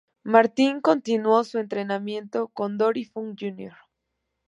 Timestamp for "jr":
3.39-3.75